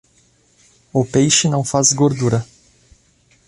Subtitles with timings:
[0.91, 2.43] O peixe não faz gordura.